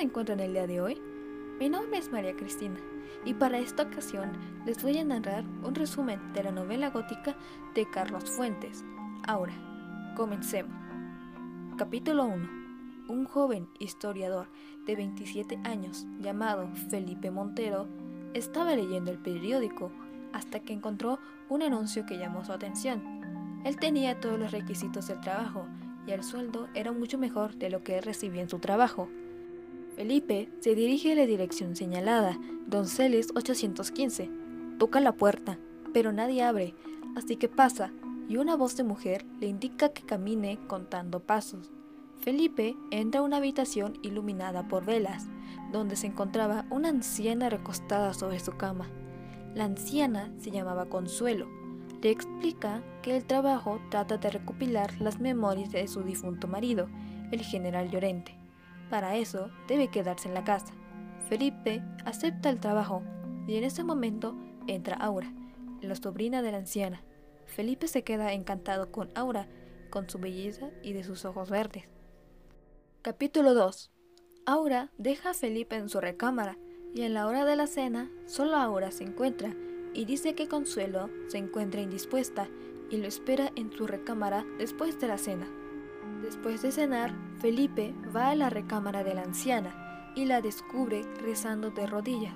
[0.00, 0.98] se encuentran el día de hoy?
[1.58, 2.80] Mi nombre es María Cristina
[3.26, 4.32] y para esta ocasión
[4.64, 7.36] les voy a narrar un resumen de la novela gótica
[7.74, 8.82] de Carlos Fuentes.
[9.28, 9.52] Ahora,
[10.16, 10.72] comencemos.
[11.76, 12.48] Capítulo 1.
[13.10, 14.48] Un joven historiador
[14.86, 17.86] de 27 años llamado Felipe Montero
[18.32, 19.92] estaba leyendo el periódico
[20.32, 21.18] hasta que encontró
[21.50, 23.02] un anuncio que llamó su atención.
[23.66, 25.66] Él tenía todos los requisitos del trabajo
[26.06, 29.10] y el sueldo era mucho mejor de lo que él recibía en su trabajo.
[30.00, 34.30] Felipe se dirige a la dirección señalada, Donceles 815.
[34.78, 35.58] Toca la puerta,
[35.92, 36.74] pero nadie abre,
[37.16, 37.92] así que pasa
[38.26, 41.70] y una voz de mujer le indica que camine contando pasos.
[42.18, 45.26] Felipe entra a una habitación iluminada por velas,
[45.70, 48.88] donde se encontraba una anciana recostada sobre su cama.
[49.54, 51.46] La anciana se llamaba Consuelo
[52.00, 56.88] le explica que el trabajo trata de recopilar las memorias de su difunto marido,
[57.32, 58.39] el general Llorente.
[58.90, 60.74] Para eso debe quedarse en la casa.
[61.28, 63.02] Felipe acepta el trabajo
[63.46, 65.32] y en ese momento entra Aura,
[65.80, 67.02] la sobrina de la anciana.
[67.46, 69.48] Felipe se queda encantado con Aura,
[69.90, 71.84] con su belleza y de sus ojos verdes.
[73.02, 73.90] Capítulo 2.
[74.46, 76.58] Aura deja a Felipe en su recámara
[76.92, 79.54] y en la hora de la cena solo Aura se encuentra
[79.94, 82.48] y dice que Consuelo se encuentra indispuesta
[82.90, 85.48] y lo espera en su recámara después de la cena.
[86.22, 91.70] Después de cenar, Felipe va a la recámara de la anciana y la descubre rezando
[91.70, 92.34] de rodillas.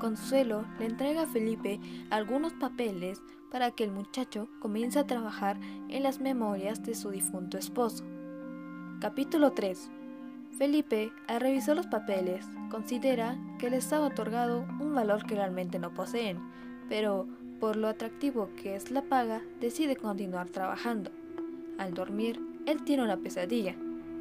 [0.00, 3.20] Consuelo le entrega a Felipe algunos papeles
[3.50, 8.04] para que el muchacho comience a trabajar en las memorias de su difunto esposo.
[9.00, 9.90] Capítulo 3
[10.56, 15.94] Felipe, al revisar los papeles, considera que les ha otorgado un valor que realmente no
[15.94, 16.38] poseen
[16.88, 17.26] pero
[17.60, 21.10] por lo atractivo que es la paga, decide continuar trabajando.
[21.78, 23.74] Al dormir, él tiene una pesadilla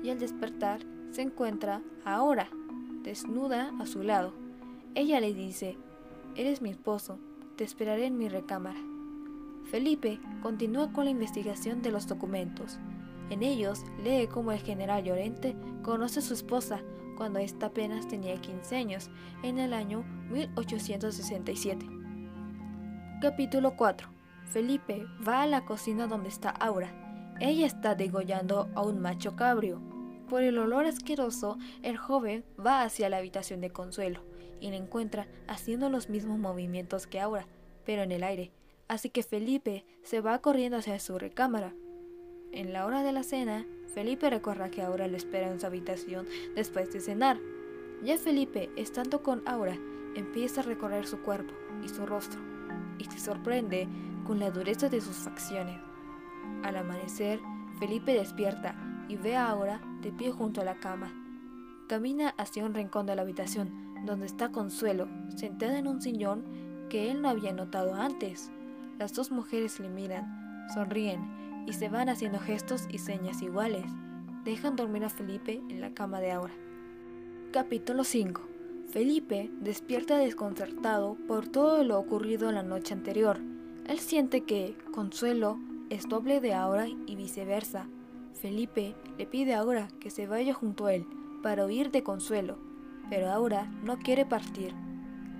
[0.04, 0.80] y al despertar
[1.12, 2.48] se encuentra ahora,
[3.04, 4.34] desnuda a su lado.
[4.96, 5.78] Ella le dice,
[6.36, 7.20] Eres mi esposo,
[7.58, 8.80] te esperaré en mi recámara.
[9.66, 12.80] Felipe continúa con la investigación de los documentos.
[13.30, 16.80] En ellos lee cómo el general Llorente conoce a su esposa
[17.18, 19.10] cuando ésta apenas tenía 15 años,
[19.44, 21.86] en el año 1867.
[23.20, 24.08] Capítulo 4.
[24.46, 27.07] Felipe va a la cocina donde está Aura.
[27.40, 29.80] Ella está degollando a un macho cabrio.
[30.28, 34.22] Por el olor asqueroso, el joven va hacia la habitación de Consuelo
[34.60, 37.48] y la encuentra haciendo los mismos movimientos que Aura,
[37.86, 38.52] pero en el aire.
[38.88, 41.74] Así que Felipe se va corriendo hacia su recámara.
[42.52, 46.26] En la hora de la cena, Felipe recuerda que Aura lo espera en su habitación
[46.56, 47.38] después de cenar.
[48.04, 49.78] Ya Felipe, estando con Aura,
[50.16, 51.54] empieza a recorrer su cuerpo
[51.84, 52.42] y su rostro
[52.98, 53.88] y se sorprende
[54.26, 55.87] con la dureza de sus facciones.
[56.64, 57.40] Al amanecer,
[57.80, 58.76] Felipe despierta
[59.08, 61.14] y ve a Aura de pie junto a la cama.
[61.88, 66.44] Camina hacia un rincón de la habitación, donde está Consuelo, sentada en un sillón
[66.90, 68.52] que él no había notado antes.
[69.00, 73.86] Las dos mujeres le miran, sonríen y se van haciendo gestos y señas iguales.
[74.44, 76.54] Dejan dormir a Felipe en la cama de Aura.
[77.52, 78.42] Capítulo 5
[78.90, 83.40] Felipe despierta desconcertado por todo lo ocurrido la noche anterior.
[83.86, 85.60] Él siente que Consuelo
[85.90, 87.88] es doble de Aura y viceversa.
[88.34, 91.06] Felipe le pide a Aura que se vaya junto a él
[91.42, 92.58] para huir de Consuelo,
[93.10, 94.74] pero Aura no quiere partir.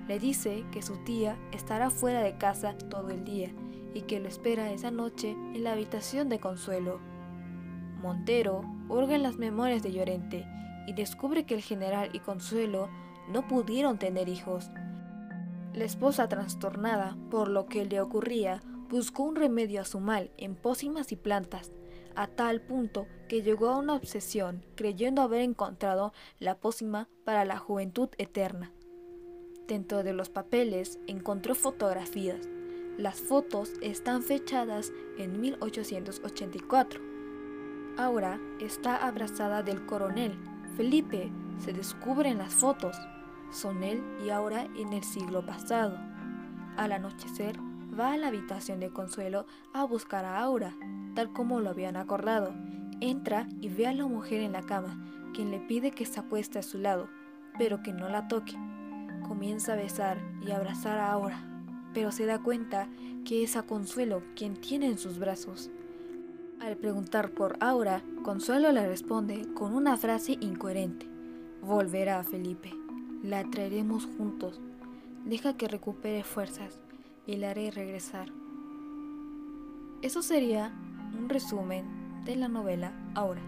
[0.08, 3.52] Le dice que su tía estará fuera de casa todo el día
[3.94, 7.00] y que lo espera esa noche en la habitación de Consuelo.
[8.02, 10.48] Montero hurga en las memorias de Llorente
[10.88, 12.90] y descubre que el general y Consuelo
[13.30, 14.72] no pudieron tener hijos.
[15.74, 20.56] La esposa, trastornada por lo que le ocurría, buscó un remedio a su mal en
[20.56, 21.72] pócimas y plantas,
[22.16, 27.58] a tal punto que llegó a una obsesión creyendo haber encontrado la pócima para la
[27.58, 28.72] juventud eterna.
[29.68, 32.48] Dentro de los papeles encontró fotografías.
[32.98, 37.02] Las fotos están fechadas en 1884.
[37.98, 40.40] Aura está abrazada del coronel.
[40.76, 42.96] Felipe se descubre en las fotos
[43.52, 45.98] son él y ahora en el siglo pasado.
[46.76, 47.58] Al anochecer,
[47.98, 50.76] va a la habitación de Consuelo a buscar a Aura,
[51.16, 52.54] tal como lo habían acordado.
[53.00, 55.04] Entra y ve a la mujer en la cama,
[55.34, 57.08] quien le pide que se acueste a su lado,
[57.58, 58.54] pero que no la toque.
[59.28, 61.44] Comienza a besar y abrazar a Aura,
[61.94, 62.88] pero se da cuenta
[63.26, 65.72] que es a Consuelo quien tiene en sus brazos.
[66.60, 71.08] Al preguntar por Aura, Consuelo le responde con una frase incoherente.
[71.62, 72.74] Volverá, Felipe.
[73.24, 74.60] La traeremos juntos.
[75.26, 76.80] Deja que recupere fuerzas
[77.28, 78.32] y la haré regresar.
[80.02, 80.74] Eso sería
[81.18, 83.42] un resumen de la novela ahora.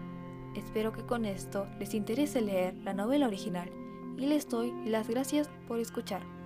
[0.54, 3.70] Espero que con esto les interese leer la novela original
[4.16, 6.39] y les doy las gracias por escuchar.